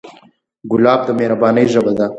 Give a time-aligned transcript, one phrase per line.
[0.71, 2.05] ګلاب د مهربانۍ ژبه ده.